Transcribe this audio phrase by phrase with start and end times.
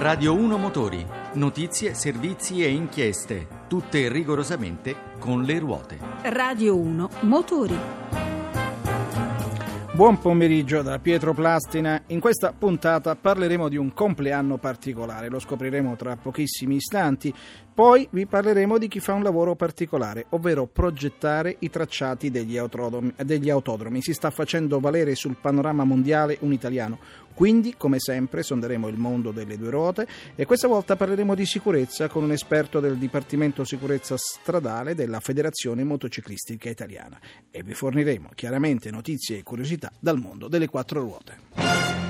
[0.00, 5.98] Radio 1 Motori, notizie, servizi e inchieste, tutte rigorosamente con le ruote.
[6.22, 7.76] Radio 1 Motori.
[9.98, 12.00] Buon pomeriggio da Pietro Plastina.
[12.06, 17.34] In questa puntata parleremo di un compleanno particolare, lo scopriremo tra pochissimi istanti.
[17.74, 23.12] Poi vi parleremo di chi fa un lavoro particolare, ovvero progettare i tracciati degli autodromi.
[23.24, 24.00] degli autodromi.
[24.00, 26.98] Si sta facendo valere sul panorama mondiale un italiano.
[27.38, 32.08] Quindi, come sempre, sonderemo il mondo delle due ruote e questa volta parleremo di sicurezza
[32.08, 37.16] con un esperto del Dipartimento Sicurezza Stradale della Federazione Motociclistica Italiana
[37.48, 42.07] e vi forniremo chiaramente notizie e curiosità dal mondo delle quattro ruote.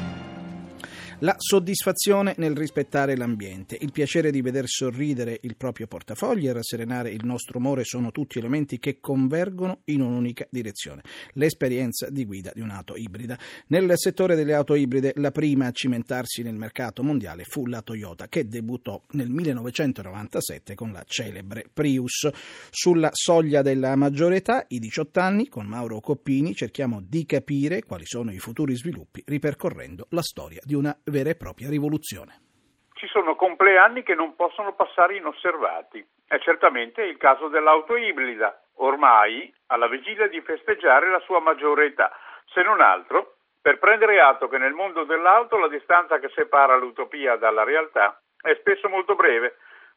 [1.22, 7.10] La soddisfazione nel rispettare l'ambiente, il piacere di veder sorridere il proprio portafoglio e rasserenare
[7.10, 12.60] il nostro umore sono tutti elementi che convergono in un'unica direzione, l'esperienza di guida di
[12.60, 13.36] un'auto ibrida.
[13.66, 18.28] Nel settore delle auto ibride la prima a cimentarsi nel mercato mondiale fu la Toyota
[18.28, 22.28] che debuttò nel 1997 con la celebre Prius.
[22.70, 28.06] Sulla soglia della maggiore età, i 18 anni, con Mauro Coppini cerchiamo di capire quali
[28.06, 32.46] sono i futuri sviluppi ripercorrendo la storia di una vera e propria rivoluzione.
[32.94, 36.04] Ci sono compleanni che non possono passare inosservati.
[36.26, 42.10] È certamente il caso dell'auto ibrida, ormai alla vigilia di festeggiare la sua maggiore età,
[42.52, 47.36] se non altro per prendere atto che nel mondo dell'auto la distanza che separa l'utopia
[47.36, 49.56] dalla realtà è spesso molto breve.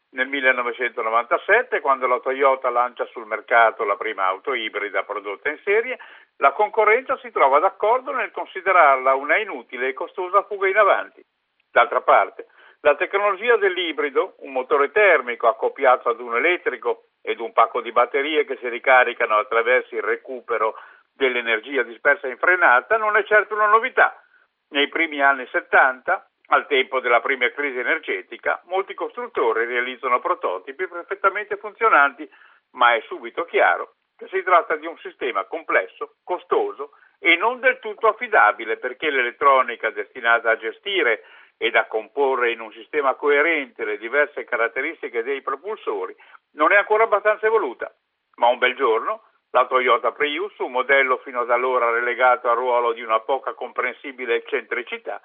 [0.10, 5.98] Nel 1997, quando la Toyota lancia sul mercato la prima auto ibrida prodotta in serie,
[6.42, 11.24] la concorrenza si trova d'accordo nel considerarla una inutile e costosa fuga in avanti.
[11.72, 12.48] D'altra parte,
[12.82, 18.44] la tecnologia dell'ibrido, un motore termico accoppiato ad un elettrico ed un pacco di batterie
[18.46, 20.74] che si ricaricano attraverso il recupero
[21.14, 24.20] dell'energia dispersa in frenata, non è certo una novità.
[24.70, 31.58] Nei primi anni 70 al tempo della prima crisi energetica, molti costruttori realizzano prototipi perfettamente
[31.58, 32.28] funzionanti,
[32.72, 33.98] ma è subito chiaro
[34.30, 40.52] si tratta di un sistema complesso, costoso e non del tutto affidabile perché l'elettronica destinata
[40.52, 41.24] a gestire
[41.58, 46.16] ed a comporre in un sistema coerente le diverse caratteristiche dei propulsori
[46.54, 47.94] non è ancora abbastanza evoluta.
[48.36, 52.94] Ma un bel giorno la Toyota Prius, un modello fino ad allora relegato al ruolo
[52.94, 55.22] di una poca comprensibile eccentricità,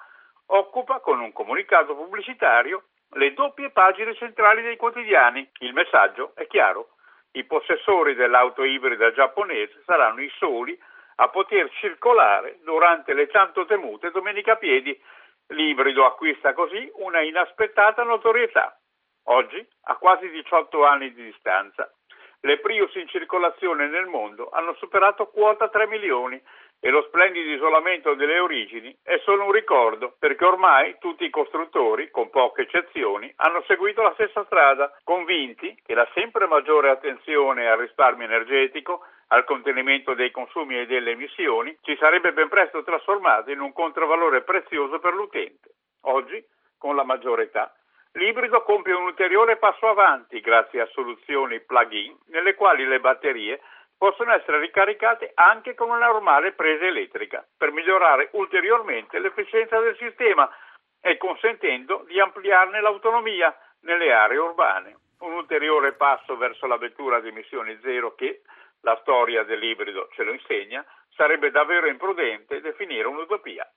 [0.47, 5.49] occupa con un comunicato pubblicitario le doppie pagine centrali dei quotidiani.
[5.59, 6.89] Il messaggio è chiaro.
[7.37, 10.75] I possessori dell'auto ibrida giapponese saranno i soli
[11.17, 14.99] a poter circolare durante le tanto temute domenica piedi.
[15.49, 18.75] L'ibrido acquista così una inaspettata notorietà.
[19.25, 21.87] Oggi, a quasi 18 anni di distanza,
[22.41, 26.41] le Prius in circolazione nel mondo hanno superato quota 3 milioni
[26.79, 32.09] e lo splendido isolamento delle origini è solo un ricordo, perché ormai tutti i costruttori,
[32.11, 37.79] con poche eccezioni, hanno seguito la stessa strada, convinti che la sempre maggiore attenzione al
[37.79, 43.59] risparmio energetico, al contenimento dei consumi e delle emissioni, ci sarebbe ben presto trasformata in
[43.59, 45.71] un controvalore prezioso per l'utente.
[46.03, 46.41] Oggi,
[46.77, 47.73] con la maggiore età,
[48.13, 53.59] l'ibrido compie un ulteriore passo avanti grazie a soluzioni plug-in nelle quali le batterie
[53.97, 60.49] possono essere ricaricate anche con una normale presa elettrica per migliorare ulteriormente l'efficienza del sistema
[61.01, 64.97] e consentendo di ampliarne l'autonomia nelle aree urbane.
[65.19, 68.41] Un ulteriore passo verso la vettura di emissioni zero che,
[68.81, 73.67] la storia dell'ibrido ce lo insegna, sarebbe davvero imprudente definire un'utopia.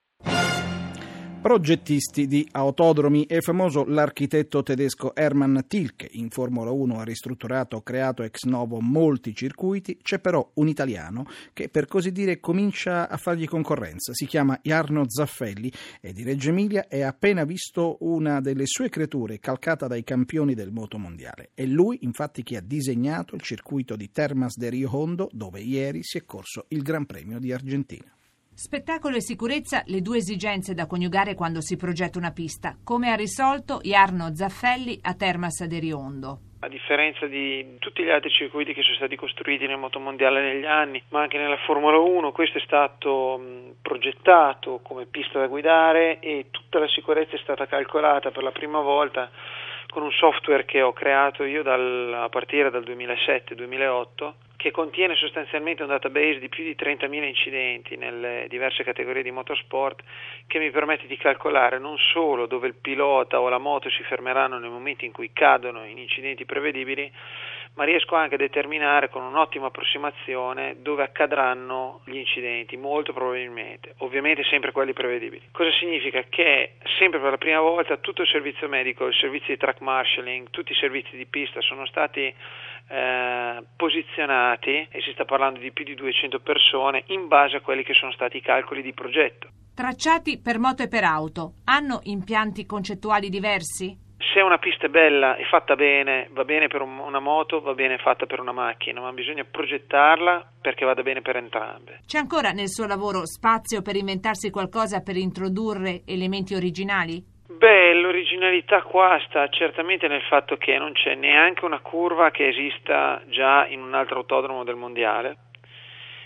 [1.41, 6.07] Progettisti di autodromi è famoso l'architetto tedesco Hermann Tilke.
[6.13, 9.97] In Formula 1 ha ristrutturato o creato ex novo molti circuiti.
[10.03, 11.25] C'è però un italiano
[11.55, 14.13] che per così dire comincia a fargli concorrenza.
[14.13, 18.91] Si chiama Jarno Zaffelli e di Reggio Emilia e ha appena visto una delle sue
[18.91, 21.53] creature calcata dai campioni del moto mondiale.
[21.55, 26.01] È lui infatti che ha disegnato il circuito di Termas de Rio Hondo dove ieri
[26.03, 28.15] si è corso il Gran Premio di Argentina.
[28.63, 33.15] Spettacolo e sicurezza, le due esigenze da coniugare quando si progetta una pista, come ha
[33.15, 36.39] risolto Jarno Zaffelli a Termas de Riondo.
[36.61, 41.03] A differenza di tutti gli altri circuiti che sono stati costruiti nel motomondiale negli anni,
[41.09, 43.41] ma anche nella Formula 1, questo è stato
[43.81, 48.81] progettato come pista da guidare e tutta la sicurezza è stata calcolata per la prima
[48.81, 49.31] volta
[49.89, 55.81] con un software che ho creato io dal, a partire dal 2007-2008 che contiene sostanzialmente
[55.83, 60.03] un database di più di 30.000 incidenti nelle diverse categorie di motorsport
[60.47, 64.59] che mi permette di calcolare non solo dove il pilota o la moto si fermeranno
[64.59, 67.11] nel momento in cui cadono in incidenti prevedibili,
[67.75, 74.43] ma riesco anche a determinare con un'ottima approssimazione dove accadranno gli incidenti, molto probabilmente, ovviamente
[74.45, 75.49] sempre quelli prevedibili.
[75.53, 76.23] Cosa significa?
[76.29, 80.51] Che sempre per la prima volta tutto il servizio medico, il servizio di track marshalling,
[80.51, 82.35] tutti i servizi di pista sono stati
[82.89, 87.83] eh, posizionati, e si sta parlando di più di 200 persone, in base a quelli
[87.83, 89.49] che sono stati i calcoli di progetto.
[89.75, 94.10] Tracciati per moto e per auto hanno impianti concettuali diversi?
[94.33, 97.97] Se una pista è bella e fatta bene, va bene per una moto, va bene
[97.97, 102.01] fatta per una macchina, ma bisogna progettarla perché vada bene per entrambe.
[102.07, 107.23] C'è ancora nel suo lavoro spazio per inventarsi qualcosa per introdurre elementi originali?
[107.49, 113.23] Beh, l'originalità qua sta certamente nel fatto che non c'è neanche una curva che esista
[113.29, 115.37] già in un altro autodromo del mondiale.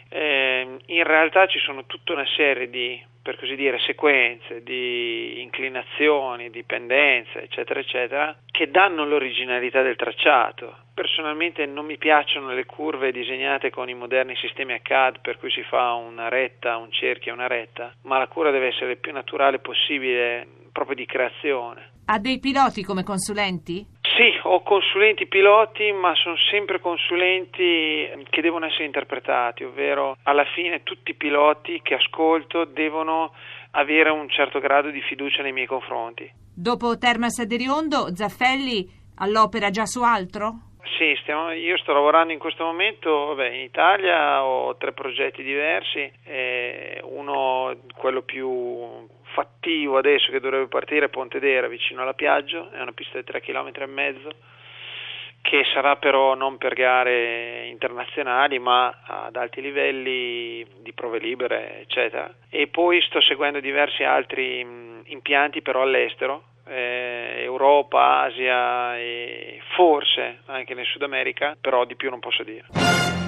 [0.08, 6.50] Eh, in realtà ci sono tutta una serie di per così dire, sequenze di inclinazioni,
[6.50, 10.76] dipendenze, eccetera, eccetera, che danno l'originalità del tracciato.
[10.92, 15.50] Personalmente non mi piacciono le curve disegnate con i moderni sistemi a CAD per cui
[15.50, 18.98] si fa una retta, un cerchio e una retta, ma la curva deve essere il
[18.98, 21.92] più naturale possibile proprio di creazione.
[22.04, 23.93] Ha dei piloti come consulenti?
[24.16, 30.84] Sì, ho consulenti piloti, ma sono sempre consulenti che devono essere interpretati, ovvero alla fine
[30.84, 33.32] tutti i piloti che ascolto devono
[33.72, 36.30] avere un certo grado di fiducia nei miei confronti.
[36.54, 40.70] Dopo Termas de Riondo, Zaffelli all'opera già su altro?
[40.96, 46.08] Sì, stiamo, io sto lavorando in questo momento vabbè, in Italia, ho tre progetti diversi,
[46.24, 52.92] eh, uno quello più fattivo adesso che dovrebbe partire Pontedera vicino alla Piaggio, è una
[52.92, 54.30] pista di 3 km e mezzo
[55.42, 62.32] che sarà però non per gare internazionali ma ad alti livelli di prove libere eccetera
[62.48, 64.60] e poi sto seguendo diversi altri
[65.04, 72.08] impianti però all'estero eh, Europa, Asia e forse anche nel Sud America però di più
[72.08, 73.23] non posso dire.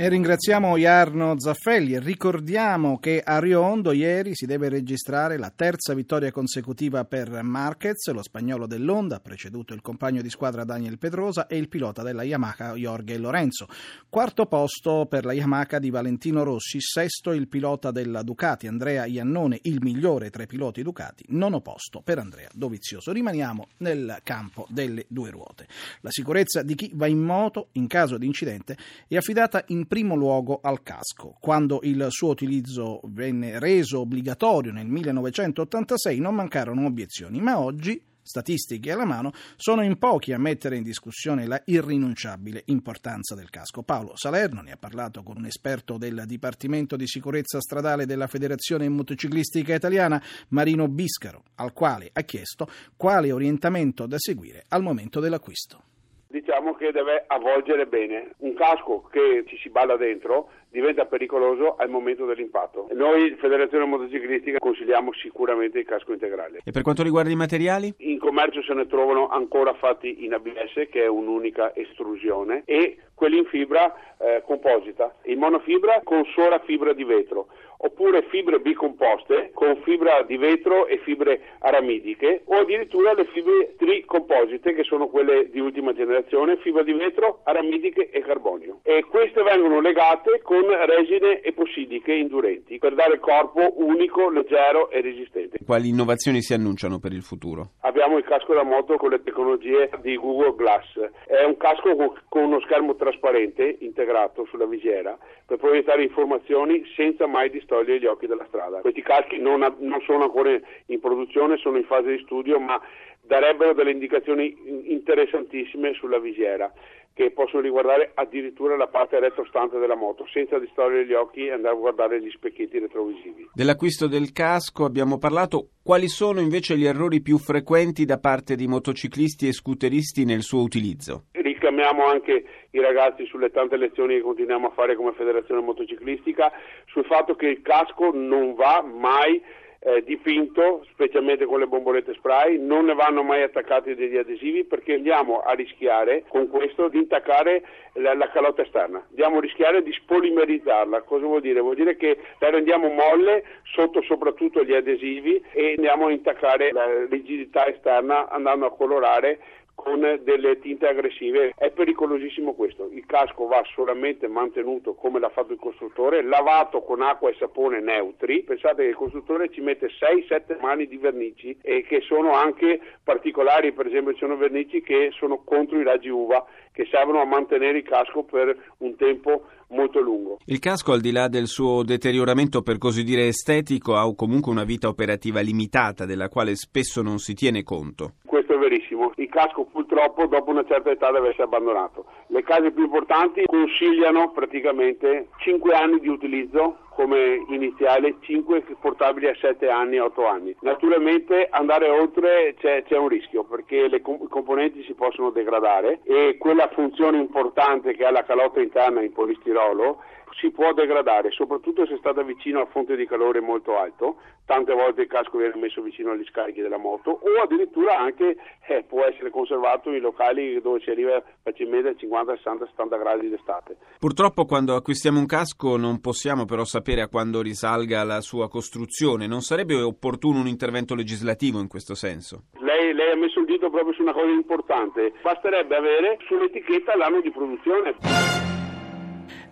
[0.00, 5.92] E ringraziamo Jarno Zaffelli e ricordiamo che a Riondo ieri si deve registrare la terza
[5.92, 11.58] vittoria consecutiva per Marquez, lo spagnolo dell'Onda, preceduto il compagno di squadra Daniel Pedrosa e
[11.58, 13.66] il pilota della Yamaha Jorge Lorenzo.
[14.08, 19.58] Quarto posto per la Yamaha di Valentino Rossi, sesto il pilota della Ducati Andrea Iannone,
[19.64, 23.12] il migliore tra i piloti Ducati, nono posto per Andrea Dovizioso.
[23.12, 25.68] Rimaniamo nel campo delle due ruote.
[26.00, 30.14] La sicurezza di chi va in moto in caso di incidente è affidata in primo
[30.14, 31.34] luogo al casco.
[31.40, 38.92] Quando il suo utilizzo venne reso obbligatorio nel 1986 non mancarono obiezioni, ma oggi statistiche
[38.92, 43.82] alla mano, sono in pochi a mettere in discussione la irrinunciabile importanza del casco.
[43.82, 48.88] Paolo Salerno ne ha parlato con un esperto del Dipartimento di Sicurezza Stradale della Federazione
[48.88, 55.82] Motociclistica Italiana, Marino Biscaro, al quale ha chiesto quale orientamento da seguire al momento dell'acquisto
[56.30, 58.34] diciamo che deve avvolgere bene.
[58.38, 62.86] Un casco che ci si balla dentro diventa pericoloso al momento dell'impatto.
[62.92, 66.60] Noi, Federazione Motociclistica, consigliamo sicuramente il casco integrale.
[66.64, 67.92] E per quanto riguarda i materiali?
[67.98, 73.38] In commercio se ne trovano ancora fatti in ABS, che è un'unica estrusione, e quelli
[73.38, 77.48] in fibra eh, composita, in monofibra con sola fibra di vetro
[77.82, 84.74] oppure fibre bicomposte con fibra di vetro e fibre aramidiche o addirittura le fibre tricomposite
[84.74, 88.80] che sono quelle di ultima generazione, fibra di vetro, aramidiche e carbonio.
[88.82, 95.58] E queste vengono legate con resine epossidiche indurenti per dare corpo unico, leggero e resistente.
[95.64, 97.70] Quali innovazioni si annunciano per il futuro?
[97.80, 100.98] Abbiamo il casco da moto con le tecnologie di Google Glass.
[101.26, 101.94] È un casco
[102.28, 105.16] con uno schermo trasparente integrato sulla visiera
[105.46, 108.80] per proiettare informazioni senza mai distogliere togliere gli occhi dalla strada.
[108.80, 110.50] Questi caschi non, non sono ancora
[110.86, 112.80] in produzione, sono in fase di studio, ma
[113.22, 114.56] darebbero delle indicazioni
[114.90, 116.72] interessantissime sulla visiera
[117.12, 121.74] che possono riguardare addirittura la parte retrostante della moto, senza distogliere gli occhi e andare
[121.74, 123.50] a guardare gli specchietti retrovisivi.
[123.52, 128.66] Dell'acquisto del casco abbiamo parlato, quali sono invece gli errori più frequenti da parte di
[128.66, 131.24] motociclisti e scooteristi nel suo utilizzo?
[131.70, 136.50] Richiamiamo anche i ragazzi sulle tante lezioni che continuiamo a fare come federazione motociclistica
[136.86, 139.40] sul fatto che il casco non va mai
[139.82, 144.94] eh, dipinto, specialmente con le bombolette spray, non ne vanno mai attaccati degli adesivi perché
[144.94, 147.62] andiamo a rischiare con questo di intaccare
[147.94, 151.02] la, la calotta esterna, andiamo a rischiare di spolimerizzarla.
[151.02, 151.60] Cosa vuol dire?
[151.60, 157.06] Vuol dire che la rendiamo molle sotto soprattutto gli adesivi e andiamo a intaccare la
[157.08, 159.38] rigidità esterna andando a colorare
[159.82, 161.54] con delle tinte aggressive.
[161.56, 162.88] È pericolosissimo questo.
[162.92, 167.80] Il casco va solamente mantenuto come l'ha fatto il costruttore, lavato con acqua e sapone
[167.80, 168.42] neutri.
[168.42, 173.72] Pensate che il costruttore ci mette 6-7 mani di vernici e che sono anche particolari,
[173.72, 177.78] per esempio ci sono vernici che sono contro i raggi uva che servono a mantenere
[177.78, 180.38] il casco per un tempo molto lungo.
[180.46, 184.64] Il casco, al di là del suo deterioramento per così dire estetico, ha comunque una
[184.64, 188.14] vita operativa limitata della quale spesso non si tiene conto.
[188.24, 189.12] Questo è verissimo.
[189.16, 192.04] Il casco purtroppo dopo una certa età deve essere abbandonato.
[192.28, 199.34] Le case più importanti consigliano praticamente 5 anni di utilizzo come iniziale 5 portabili a
[199.34, 200.54] 7 anni, 8 anni.
[200.60, 206.36] Naturalmente andare oltre c'è, c'è un rischio perché le com- componenti si possono degradare e
[206.38, 210.02] quella funzione importante che ha la calotta interna in polistirolo
[210.40, 214.16] si può degradare, soprattutto se è stata vicino a fonte di calore molto alto,
[214.50, 218.82] tante volte il casco viene messo vicino agli scarichi della moto o addirittura anche eh,
[218.82, 223.76] può essere conservato in locali dove si arriva facilmente a 50, 60, 70 gradi d'estate.
[224.00, 229.28] Purtroppo quando acquistiamo un casco non possiamo però sapere a quando risalga la sua costruzione,
[229.28, 232.46] non sarebbe opportuno un intervento legislativo in questo senso?
[232.58, 237.20] Lei, lei ha messo il dito proprio su una cosa importante, basterebbe avere sull'etichetta l'anno
[237.20, 238.49] di produzione.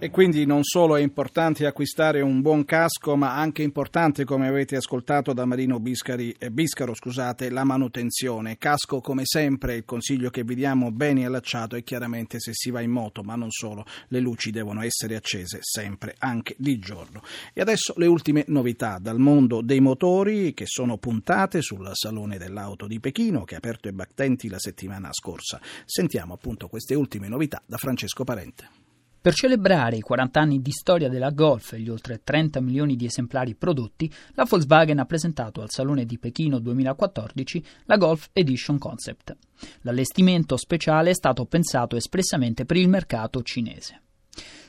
[0.01, 4.77] E quindi non solo è importante acquistare un buon casco, ma anche importante, come avete
[4.77, 8.59] ascoltato da Marino Biscari, eh, Biscaro, scusate, la manutenzione.
[8.59, 12.81] Casco, come sempre, il consiglio che vi diamo bene allacciato e chiaramente se si va
[12.81, 17.21] in moto, ma non solo, le luci devono essere accese sempre, anche di giorno.
[17.53, 22.87] E adesso le ultime novità dal mondo dei motori che sono puntate sul Salone dell'Auto
[22.87, 25.61] di Pechino che ha aperto i battenti la settimana scorsa.
[25.85, 28.87] Sentiamo appunto queste ultime novità da Francesco Parente.
[29.21, 33.05] Per celebrare i 40 anni di storia della Golf e gli oltre 30 milioni di
[33.05, 39.37] esemplari prodotti, la Volkswagen ha presentato al Salone di Pechino 2014 la Golf Edition Concept.
[39.81, 44.03] L'allestimento speciale è stato pensato espressamente per il mercato cinese.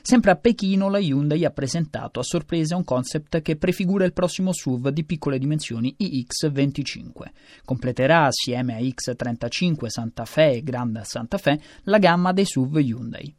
[0.02, 4.52] Sempre a Pechino la Hyundai ha presentato a sorpresa un concept che prefigura il prossimo
[4.52, 7.30] SUV di piccole dimensioni iX25.
[7.64, 13.32] Completerà assieme a X35 Santa Fe e Grand Santa Fe la gamma dei SUV Hyundai.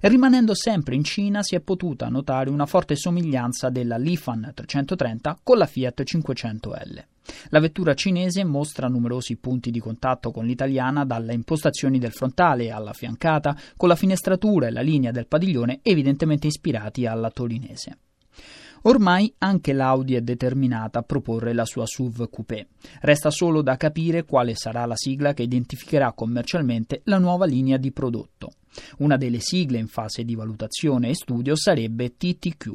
[0.00, 5.40] E rimanendo sempre in Cina si è potuta notare una forte somiglianza della Lifan 330
[5.42, 7.04] con la Fiat 500L.
[7.50, 12.92] La vettura cinese mostra numerosi punti di contatto con l'italiana, dalle impostazioni del frontale alla
[12.92, 17.98] fiancata, con la finestratura e la linea del padiglione evidentemente ispirati alla torinese.
[18.82, 22.68] Ormai anche l'Audi è determinata a proporre la sua SUV coupé.
[23.00, 27.92] Resta solo da capire quale sarà la sigla che identificherà commercialmente la nuova linea di
[27.92, 28.52] prodotto.
[28.98, 32.74] Una delle sigle in fase di valutazione e studio sarebbe TTQ.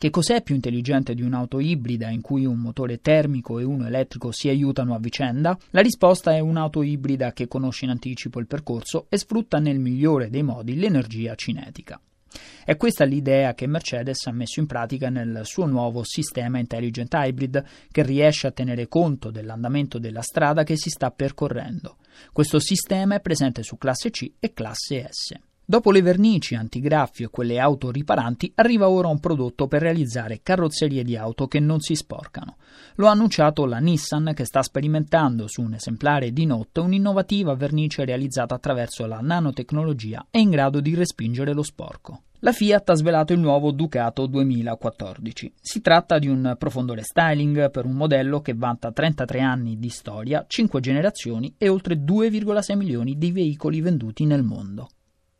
[0.00, 4.32] Che cos'è più intelligente di un'auto ibrida in cui un motore termico e uno elettrico
[4.32, 5.58] si aiutano a vicenda?
[5.72, 10.30] La risposta è un'auto ibrida che conosce in anticipo il percorso e sfrutta nel migliore
[10.30, 12.00] dei modi l'energia cinetica.
[12.64, 17.64] È questa l'idea che Mercedes ha messo in pratica nel suo nuovo sistema Intelligent Hybrid,
[17.90, 21.96] che riesce a tenere conto dell'andamento della strada che si sta percorrendo.
[22.32, 25.49] Questo sistema è presente su classe C e classe S.
[25.70, 31.04] Dopo le vernici antigraffio e quelle auto riparanti, arriva ora un prodotto per realizzare carrozzerie
[31.04, 32.56] di auto che non si sporcano.
[32.96, 38.04] Lo ha annunciato la Nissan che sta sperimentando su un esemplare di Note un'innovativa vernice
[38.04, 42.22] realizzata attraverso la nanotecnologia e in grado di respingere lo sporco.
[42.40, 45.52] La Fiat ha svelato il nuovo Ducato 2014.
[45.60, 50.44] Si tratta di un profondo restyling per un modello che vanta 33 anni di storia,
[50.48, 54.88] 5 generazioni e oltre 2,6 milioni di veicoli venduti nel mondo.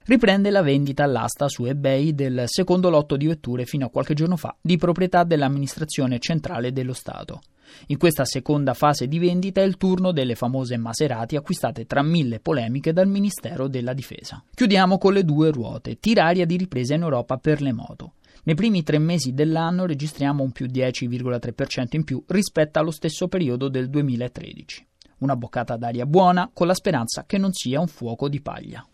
[0.07, 4.37] Riprende la vendita all'asta su eBay del secondo lotto di vetture fino a qualche giorno
[4.37, 7.41] fa di proprietà dell'amministrazione centrale dello Stato.
[7.89, 12.41] In questa seconda fase di vendita è il turno delle famose Maserati acquistate tra mille
[12.41, 14.43] polemiche dal Ministero della Difesa.
[14.53, 18.15] Chiudiamo con le due ruote, tiraria di ripresa in Europa per le moto.
[18.45, 23.69] Nei primi tre mesi dell'anno registriamo un più 10,3% in più rispetto allo stesso periodo
[23.69, 24.87] del 2013.
[25.19, 28.85] Una boccata d'aria buona con la speranza che non sia un fuoco di paglia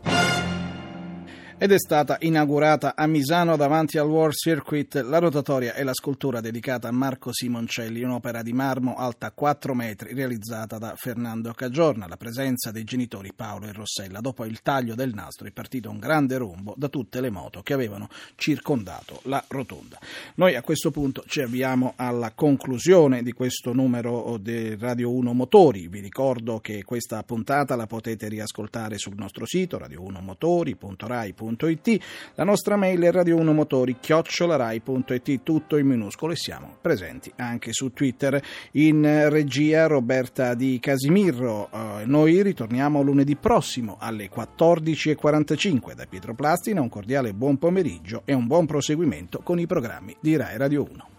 [1.59, 6.39] ed è stata inaugurata a Misano davanti al World Circuit la rotatoria e la scultura
[6.39, 12.07] dedicata a Marco Simoncelli, un'opera di marmo alta 4 metri realizzata da Fernando Cagiorna.
[12.07, 14.21] La presenza dei genitori Paolo e Rossella.
[14.21, 17.73] Dopo il taglio del nastro è partito un grande rombo da tutte le moto che
[17.73, 19.97] avevano circondato la rotonda.
[20.35, 25.87] Noi a questo punto ci avviamo alla conclusione di questo numero di Radio 1 Motori.
[25.87, 32.01] Vi ricordo che questa puntata la potete riascoltare sul nostro sito radio1motori.rai.it rai1.it.
[32.35, 38.41] La nostra mail è radio1motori chiocciolarai.it, tutto in minuscolo e siamo presenti anche su Twitter.
[38.73, 41.69] In regia Roberta Di Casimirro.
[41.71, 46.81] Uh, noi ritorniamo lunedì prossimo alle 14.45 da Pietro Plastina.
[46.81, 51.16] Un cordiale buon pomeriggio e un buon proseguimento con i programmi di Rai Radio 1.